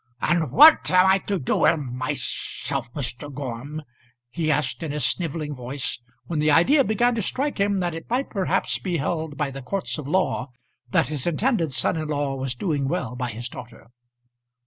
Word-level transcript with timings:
"And 0.19 0.49
what 0.49 0.89
am 0.89 1.05
I 1.05 1.19
to 1.27 1.37
do 1.37 1.57
with 1.57 1.77
myself; 1.79 2.91
Mr. 2.95 3.31
Gorm?" 3.31 3.83
he 4.31 4.49
asked 4.49 4.81
in 4.81 4.91
a 4.91 4.99
snivelling 4.99 5.53
voice, 5.53 5.99
when 6.25 6.39
the 6.39 6.49
idea 6.49 6.83
began 6.83 7.13
to 7.13 7.21
strike 7.21 7.59
him 7.59 7.81
that 7.81 7.93
it 7.93 8.09
might 8.09 8.31
perhaps 8.31 8.79
be 8.79 8.97
held 8.97 9.37
by 9.37 9.51
the 9.51 9.61
courts 9.61 9.99
of 9.99 10.07
law 10.07 10.49
that 10.89 11.09
his 11.09 11.27
intended 11.27 11.71
son 11.71 11.97
in 11.97 12.07
law 12.07 12.33
was 12.33 12.55
doing 12.55 12.87
well 12.87 13.15
by 13.15 13.29
his 13.29 13.47
daughter. 13.47 13.91